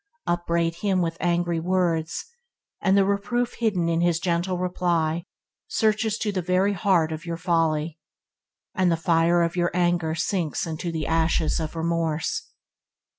Upbraid 0.25 0.77
him 0.77 1.03
with 1.03 1.15
angry 1.19 1.59
words, 1.59 2.25
and 2.81 2.97
the 2.97 3.05
reproof 3.05 3.53
hidden 3.59 3.87
in 3.87 4.01
his 4.01 4.19
gentle 4.19 4.57
reply 4.57 5.25
searches 5.67 6.17
to 6.21 6.31
the 6.31 6.41
very 6.41 6.73
heart 6.73 7.11
of 7.11 7.23
your 7.23 7.37
folly, 7.37 7.99
and 8.73 8.91
the 8.91 8.97
fire 8.97 9.43
of 9.43 9.55
your 9.55 9.69
anger 9.75 10.15
sinks 10.15 10.65
into 10.65 10.91
the 10.91 11.05
ashes 11.05 11.59
of 11.59 11.75
remorse. 11.75 12.49